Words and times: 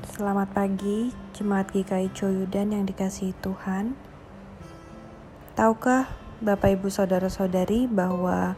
Selamat 0.00 0.48
pagi, 0.56 1.12
Jemaat 1.36 1.76
GKI 1.76 2.08
Coyudan 2.16 2.72
yang 2.72 2.88
dikasihi 2.88 3.36
Tuhan. 3.44 3.92
Tahukah 5.52 6.08
Bapak 6.40 6.80
Ibu 6.80 6.88
Saudara-saudari 6.88 7.84
bahwa 7.84 8.56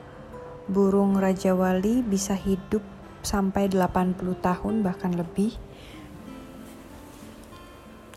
burung 0.71 1.19
Raja 1.19 1.51
Wali 1.59 1.99
bisa 2.07 2.39
hidup 2.39 2.87
sampai 3.27 3.67
80 3.67 4.23
tahun 4.39 4.87
bahkan 4.87 5.19
lebih? 5.19 5.59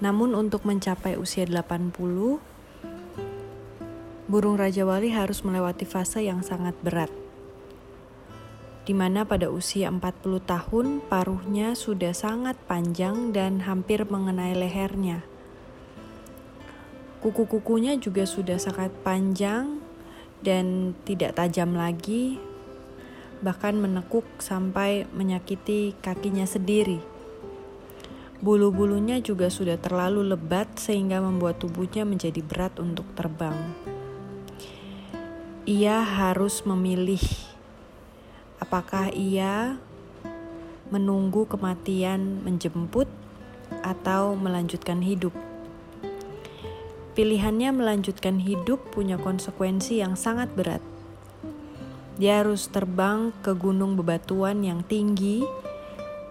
Namun 0.06 0.38
untuk 0.38 0.62
mencapai 0.62 1.18
usia 1.18 1.50
80, 1.50 2.38
burung 4.30 4.54
Raja 4.54 4.86
Wali 4.86 5.10
harus 5.10 5.42
melewati 5.42 5.90
fase 5.90 6.22
yang 6.22 6.46
sangat 6.46 6.78
berat 6.86 7.25
di 8.86 8.94
mana 8.94 9.26
pada 9.26 9.50
usia 9.50 9.90
40 9.90 10.46
tahun 10.46 11.02
paruhnya 11.10 11.74
sudah 11.74 12.14
sangat 12.14 12.54
panjang 12.70 13.34
dan 13.34 13.66
hampir 13.66 14.06
mengenai 14.06 14.54
lehernya. 14.54 15.26
Kuku-kukunya 17.26 17.98
juga 17.98 18.30
sudah 18.30 18.62
sangat 18.62 18.94
panjang 19.02 19.82
dan 20.46 20.94
tidak 21.10 21.34
tajam 21.34 21.74
lagi, 21.74 22.38
bahkan 23.42 23.74
menekuk 23.74 24.30
sampai 24.38 25.10
menyakiti 25.10 25.98
kakinya 26.06 26.46
sendiri. 26.46 27.02
Bulu-bulunya 28.46 29.18
juga 29.26 29.50
sudah 29.50 29.82
terlalu 29.82 30.38
lebat 30.38 30.78
sehingga 30.78 31.18
membuat 31.18 31.58
tubuhnya 31.58 32.06
menjadi 32.06 32.46
berat 32.46 32.78
untuk 32.78 33.10
terbang. 33.18 33.58
Ia 35.66 36.06
harus 36.06 36.62
memilih 36.62 37.24
apakah 38.60 39.12
ia 39.12 39.80
menunggu 40.94 41.50
kematian 41.50 42.46
menjemput 42.46 43.10
atau 43.82 44.38
melanjutkan 44.38 45.02
hidup. 45.02 45.34
Pilihannya 47.16 47.72
melanjutkan 47.72 48.44
hidup 48.44 48.92
punya 48.92 49.16
konsekuensi 49.16 50.04
yang 50.04 50.20
sangat 50.20 50.52
berat. 50.52 50.84
Dia 52.20 52.44
harus 52.44 52.68
terbang 52.68 53.32
ke 53.44 53.56
gunung 53.56 53.96
bebatuan 54.00 54.64
yang 54.64 54.84
tinggi 54.84 55.44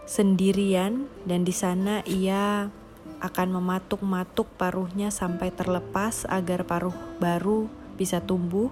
sendirian 0.05 1.09
dan 1.25 1.49
di 1.49 1.53
sana 1.53 2.05
ia 2.05 2.69
akan 3.25 3.49
mematuk-matuk 3.57 4.45
paruhnya 4.61 5.09
sampai 5.09 5.49
terlepas 5.49 6.29
agar 6.29 6.69
paruh 6.69 6.93
baru 7.17 7.69
bisa 7.97 8.21
tumbuh 8.21 8.69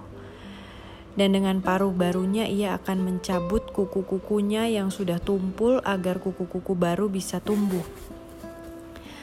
dan 1.13 1.37
dengan 1.37 1.61
paruh 1.61 1.93
barunya 1.93 2.49
ia 2.49 2.73
akan 2.77 3.05
mencabut 3.05 3.69
kuku-kukunya 3.69 4.65
yang 4.65 4.89
sudah 4.89 5.21
tumpul 5.21 5.77
agar 5.85 6.17
kuku-kuku 6.17 6.73
baru 6.73 7.05
bisa 7.05 7.37
tumbuh. 7.37 7.85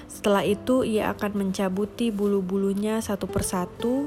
Setelah 0.07 0.47
itu 0.47 0.87
ia 0.87 1.11
akan 1.11 1.47
mencabuti 1.47 2.15
bulu-bulunya 2.15 3.03
satu 3.03 3.27
persatu 3.27 4.07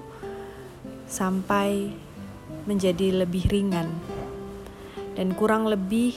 sampai 1.09 1.92
menjadi 2.64 3.25
lebih 3.25 3.52
ringan. 3.52 3.92
Dan 5.14 5.36
kurang 5.36 5.68
lebih 5.68 6.16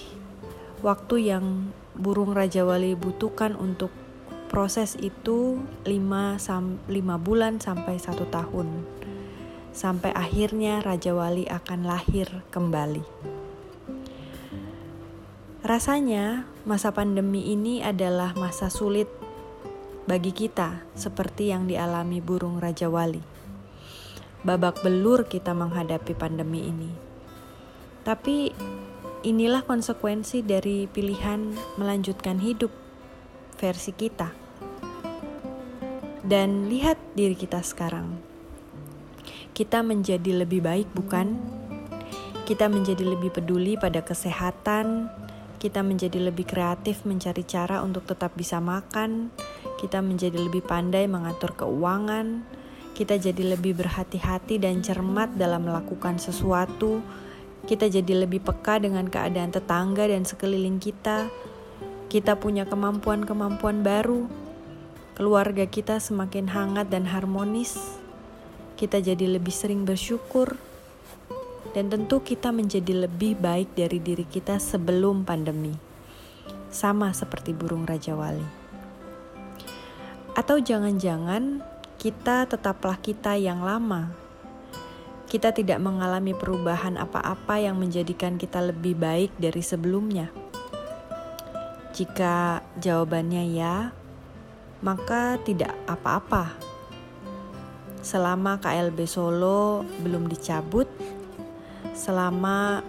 waktu 0.86 1.34
yang 1.34 1.74
burung 1.98 2.36
Raja 2.36 2.62
Wali 2.62 2.94
butuhkan 2.94 3.58
untuk 3.58 3.90
proses 4.46 4.94
itu 5.02 5.58
5, 5.82 5.88
5 5.88 6.86
bulan 7.18 7.58
sampai 7.58 7.98
satu 7.98 8.24
tahun 8.30 8.68
sampai 9.76 10.08
akhirnya 10.16 10.80
Raja 10.80 11.12
Wali 11.12 11.44
akan 11.44 11.84
lahir 11.84 12.24
kembali. 12.48 13.04
Rasanya, 15.60 16.48
masa 16.64 16.96
pandemi 16.96 17.52
ini 17.52 17.84
adalah 17.84 18.32
masa 18.40 18.72
sulit 18.72 19.12
bagi 20.08 20.32
kita, 20.32 20.80
seperti 20.96 21.52
yang 21.52 21.68
dialami 21.68 22.24
burung 22.24 22.56
Raja 22.56 22.88
Wali. 22.88 23.20
Babak 24.40 24.80
belur 24.80 25.28
kita 25.28 25.52
menghadapi 25.52 26.16
pandemi 26.16 26.70
ini, 26.70 26.90
tapi 28.06 28.54
inilah 29.26 29.66
konsekuensi 29.66 30.40
dari 30.46 30.86
pilihan 30.86 31.52
melanjutkan 31.76 32.38
hidup 32.38 32.70
versi 33.58 33.90
kita. 33.90 34.30
Dan 36.22 36.70
lihat 36.70 36.98
diri 37.18 37.34
kita 37.34 37.62
sekarang 37.62 38.25
kita 39.56 39.80
menjadi 39.80 40.44
lebih 40.44 40.60
baik, 40.60 40.92
bukan? 40.92 41.40
Kita 42.44 42.68
menjadi 42.68 43.08
lebih 43.08 43.32
peduli 43.32 43.80
pada 43.80 44.04
kesehatan, 44.04 45.08
kita 45.56 45.80
menjadi 45.80 46.28
lebih 46.28 46.44
kreatif 46.44 47.08
mencari 47.08 47.40
cara 47.40 47.80
untuk 47.80 48.04
tetap 48.04 48.36
bisa 48.36 48.60
makan, 48.60 49.32
kita 49.80 50.04
menjadi 50.04 50.36
lebih 50.36 50.60
pandai 50.60 51.08
mengatur 51.08 51.56
keuangan, 51.56 52.44
kita 52.92 53.16
jadi 53.16 53.56
lebih 53.56 53.80
berhati-hati 53.80 54.60
dan 54.60 54.84
cermat 54.84 55.32
dalam 55.40 55.64
melakukan 55.64 56.20
sesuatu, 56.20 57.00
kita 57.64 57.88
jadi 57.88 58.28
lebih 58.28 58.44
peka 58.44 58.76
dengan 58.76 59.08
keadaan 59.08 59.56
tetangga 59.56 60.04
dan 60.04 60.28
sekeliling 60.28 60.76
kita, 60.76 61.32
kita 62.12 62.36
punya 62.36 62.68
kemampuan-kemampuan 62.68 63.80
baru, 63.80 64.28
keluarga 65.16 65.64
kita 65.64 65.96
semakin 65.96 66.44
hangat 66.52 66.92
dan 66.92 67.08
harmonis 67.08 68.04
kita 68.76 69.00
jadi 69.00 69.40
lebih 69.40 69.50
sering 69.50 69.88
bersyukur, 69.88 70.60
dan 71.72 71.88
tentu 71.88 72.20
kita 72.20 72.52
menjadi 72.52 73.08
lebih 73.08 73.40
baik 73.40 73.72
dari 73.72 73.96
diri 74.00 74.28
kita 74.28 74.60
sebelum 74.60 75.24
pandemi, 75.24 75.72
sama 76.68 77.16
seperti 77.16 77.56
burung 77.56 77.88
Raja 77.88 78.12
Wali. 78.12 78.44
Atau 80.36 80.60
jangan-jangan 80.60 81.64
kita 81.96 82.44
tetaplah 82.44 83.00
kita 83.00 83.40
yang 83.40 83.64
lama. 83.64 84.12
Kita 85.26 85.56
tidak 85.56 85.80
mengalami 85.80 86.36
perubahan 86.36 87.00
apa-apa 87.00 87.58
yang 87.58 87.80
menjadikan 87.80 88.36
kita 88.36 88.60
lebih 88.60 88.94
baik 88.94 89.32
dari 89.40 89.64
sebelumnya. 89.64 90.28
Jika 91.96 92.60
jawabannya 92.76 93.44
ya, 93.56 93.90
maka 94.84 95.40
tidak 95.40 95.72
apa-apa 95.88 96.65
selama 98.06 98.62
KLB 98.62 99.02
Solo 99.10 99.82
belum 100.06 100.30
dicabut, 100.30 100.86
selama 101.90 102.86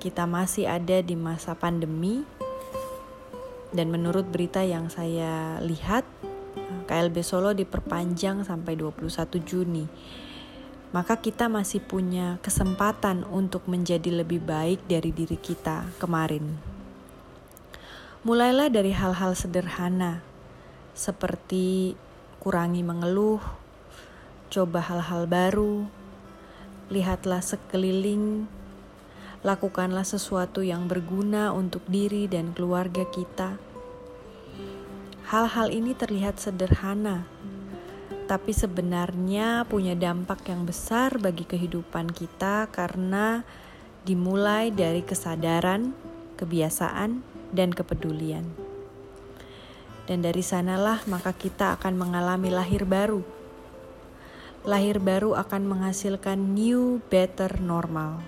kita 0.00 0.24
masih 0.24 0.72
ada 0.72 1.04
di 1.04 1.12
masa 1.12 1.52
pandemi, 1.52 2.24
dan 3.76 3.92
menurut 3.92 4.24
berita 4.32 4.64
yang 4.64 4.88
saya 4.88 5.60
lihat, 5.60 6.08
KLB 6.88 7.20
Solo 7.20 7.52
diperpanjang 7.52 8.48
sampai 8.48 8.72
21 8.72 9.04
Juni. 9.44 9.84
Maka 10.96 11.20
kita 11.20 11.48
masih 11.52 11.84
punya 11.84 12.36
kesempatan 12.40 13.24
untuk 13.28 13.68
menjadi 13.68 14.24
lebih 14.24 14.44
baik 14.44 14.84
dari 14.88 15.12
diri 15.12 15.36
kita 15.40 15.88
kemarin. 16.00 16.56
Mulailah 18.24 18.68
dari 18.68 18.92
hal-hal 18.92 19.32
sederhana, 19.32 20.20
seperti 20.92 21.96
kurangi 22.44 22.84
mengeluh, 22.84 23.61
coba 24.52 24.84
hal-hal 24.84 25.24
baru, 25.24 25.88
lihatlah 26.92 27.40
sekeliling, 27.40 28.44
lakukanlah 29.40 30.04
sesuatu 30.04 30.60
yang 30.60 30.92
berguna 30.92 31.56
untuk 31.56 31.80
diri 31.88 32.28
dan 32.28 32.52
keluarga 32.52 33.08
kita. 33.08 33.56
Hal-hal 35.32 35.72
ini 35.72 35.96
terlihat 35.96 36.36
sederhana, 36.36 37.24
tapi 38.28 38.52
sebenarnya 38.52 39.64
punya 39.64 39.96
dampak 39.96 40.44
yang 40.44 40.68
besar 40.68 41.16
bagi 41.16 41.48
kehidupan 41.48 42.12
kita 42.12 42.68
karena 42.68 43.48
dimulai 44.04 44.68
dari 44.68 45.00
kesadaran, 45.00 45.96
kebiasaan, 46.36 47.24
dan 47.56 47.72
kepedulian. 47.72 48.44
Dan 50.04 50.20
dari 50.20 50.44
sanalah 50.44 51.00
maka 51.08 51.32
kita 51.32 51.80
akan 51.80 51.96
mengalami 51.96 52.52
lahir 52.52 52.84
baru 52.84 53.41
lahir 54.62 55.02
baru 55.02 55.34
akan 55.34 55.66
menghasilkan 55.66 56.54
new, 56.54 57.02
better 57.10 57.58
normal. 57.58 58.22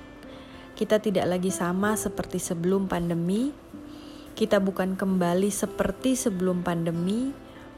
Kita 0.75 0.99
tidak 0.99 1.31
lagi 1.31 1.55
sama 1.55 1.95
seperti 1.95 2.43
sebelum 2.43 2.91
pandemi. 2.91 3.55
Kita 4.35 4.59
bukan 4.59 4.99
kembali 4.99 5.47
seperti 5.47 6.19
sebelum 6.19 6.67
pandemi, 6.67 7.31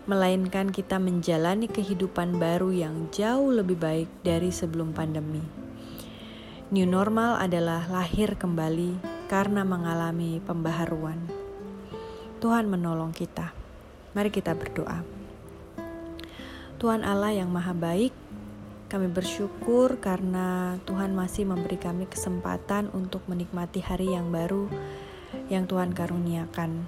melainkan 0.08 0.72
kita 0.72 0.96
menjalani 0.96 1.68
kehidupan 1.68 2.40
baru 2.40 2.72
yang 2.72 3.12
jauh 3.12 3.52
lebih 3.52 3.76
baik 3.76 4.08
dari 4.24 4.48
sebelum 4.48 4.96
pandemi. 4.96 5.44
New 6.72 6.88
normal 6.88 7.36
adalah 7.36 7.84
lahir 7.92 8.40
kembali 8.40 8.96
karena 9.28 9.68
mengalami 9.68 10.40
pembaharuan. 10.40 11.20
Tuhan 12.40 12.72
menolong 12.72 13.12
kita. 13.12 13.52
Mari 14.16 14.32
kita 14.32 14.56
berdoa. 14.56 15.04
Tuhan 16.76 17.04
Allah 17.04 17.36
yang 17.36 17.52
Maha 17.52 17.76
Baik, 17.76 18.12
kami 18.86 19.10
bersyukur 19.10 19.98
karena 19.98 20.78
Tuhan 20.86 21.10
masih 21.10 21.42
memberi 21.42 21.74
kami 21.74 22.06
kesempatan 22.06 22.94
untuk 22.94 23.26
menikmati 23.26 23.82
hari 23.82 24.14
yang 24.14 24.30
baru 24.30 24.70
yang 25.50 25.66
Tuhan 25.66 25.90
karuniakan. 25.90 26.86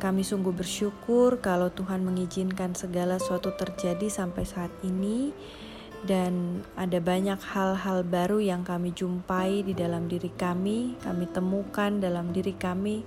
Kami 0.00 0.24
sungguh 0.24 0.50
bersyukur 0.50 1.38
kalau 1.38 1.70
Tuhan 1.70 2.02
mengizinkan 2.02 2.74
segala 2.74 3.20
sesuatu 3.20 3.54
terjadi 3.54 4.08
sampai 4.08 4.42
saat 4.48 4.72
ini 4.82 5.30
dan 6.02 6.64
ada 6.74 6.98
banyak 6.98 7.38
hal-hal 7.38 8.02
baru 8.02 8.42
yang 8.42 8.66
kami 8.66 8.90
jumpai 8.90 9.62
di 9.62 9.76
dalam 9.76 10.10
diri 10.10 10.32
kami, 10.34 10.98
kami 10.98 11.30
temukan 11.30 12.02
dalam 12.02 12.34
diri 12.34 12.56
kami 12.58 13.06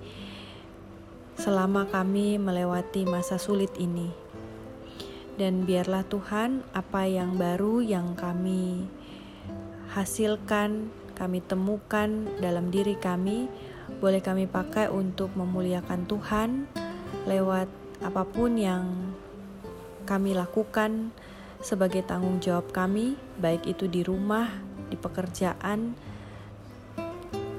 selama 1.35 1.91
kami 1.91 2.39
melewati 2.39 3.03
masa 3.03 3.35
sulit 3.35 3.75
ini. 3.75 4.07
Dan 5.35 5.67
biarlah 5.67 6.07
Tuhan, 6.07 6.63
apa 6.71 7.03
yang 7.11 7.35
baru 7.35 7.83
yang 7.83 8.15
kami 8.15 8.87
hasilkan, 9.91 10.87
kami 11.15 11.43
temukan 11.43 12.27
dalam 12.39 12.71
diri 12.71 12.95
kami, 12.95 13.51
boleh 13.99 14.23
kami 14.23 14.47
pakai 14.47 14.87
untuk 14.87 15.35
memuliakan 15.35 16.07
Tuhan 16.07 16.71
lewat 17.27 17.67
apa 18.03 18.23
pun 18.27 18.55
yang 18.55 19.11
kami 20.07 20.35
lakukan 20.35 21.11
sebagai 21.59 22.05
tanggung 22.05 22.39
jawab 22.39 22.71
kami, 22.71 23.19
baik 23.41 23.67
itu 23.67 23.91
di 23.91 24.07
rumah, 24.07 24.47
di 24.87 24.95
pekerjaan, 24.95 25.97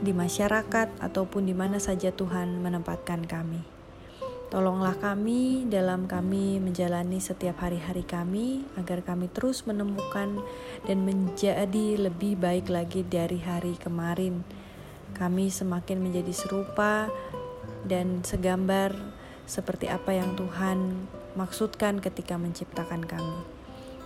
di 0.00 0.12
masyarakat, 0.14 1.02
ataupun 1.02 1.42
di 1.44 1.52
mana 1.52 1.82
saja 1.82 2.14
Tuhan 2.14 2.62
menempatkan 2.62 3.26
kami. 3.26 3.75
Tolonglah 4.46 4.94
kami 5.02 5.66
dalam 5.66 6.06
kami 6.06 6.62
menjalani 6.62 7.18
setiap 7.18 7.66
hari-hari 7.66 8.06
kami, 8.06 8.62
agar 8.78 9.02
kami 9.02 9.26
terus 9.26 9.66
menemukan 9.66 10.38
dan 10.86 11.02
menjadi 11.02 11.98
lebih 11.98 12.38
baik 12.38 12.70
lagi 12.70 13.02
dari 13.02 13.42
hari 13.42 13.74
kemarin. 13.74 14.46
Kami 15.18 15.50
semakin 15.50 15.98
menjadi 15.98 16.30
serupa 16.30 17.10
dan 17.82 18.22
segambar 18.22 18.94
seperti 19.50 19.90
apa 19.90 20.14
yang 20.14 20.38
Tuhan 20.38 21.10
maksudkan 21.34 21.98
ketika 21.98 22.38
menciptakan 22.38 23.02
kami. 23.02 23.38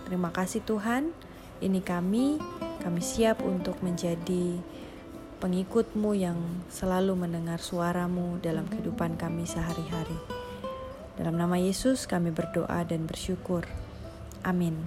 Terima 0.09 0.33
kasih 0.33 0.65
Tuhan, 0.65 1.13
ini 1.61 1.85
kami, 1.85 2.41
kami 2.81 3.01
siap 3.05 3.45
untuk 3.45 3.77
menjadi 3.85 4.57
pengikutmu 5.41 6.13
yang 6.13 6.37
selalu 6.69 7.17
mendengar 7.17 7.57
suaramu 7.57 8.37
dalam 8.45 8.69
kehidupan 8.69 9.17
kami 9.17 9.49
sehari-hari. 9.49 10.15
Dalam 11.17 11.33
nama 11.33 11.57
Yesus 11.57 12.05
kami 12.05 12.29
berdoa 12.29 12.85
dan 12.85 13.09
bersyukur. 13.09 13.65
Amin. 14.45 14.77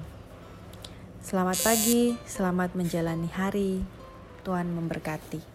Selamat 1.26 1.58
pagi, 1.66 2.14
selamat 2.30 2.78
menjalani 2.78 3.28
hari. 3.34 3.82
Tuhan 4.46 4.70
memberkati. 4.70 5.53